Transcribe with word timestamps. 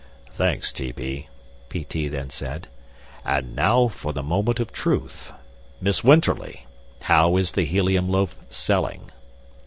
"Thanks, 0.31 0.73
T.P.," 0.73 1.27
P.T. 1.69 2.07
then 2.07 2.31
said. 2.31 2.67
"And 3.23 3.55
now 3.55 3.87
for 3.87 4.11
the 4.13 4.23
Moment 4.23 4.59
of 4.59 4.73
Truth. 4.73 5.31
Miss 5.79 6.03
Winterly, 6.03 6.65
how 7.01 7.37
is 7.37 7.51
the 7.51 7.65
helium 7.65 8.09
loaf 8.09 8.35
selling?" 8.49 9.11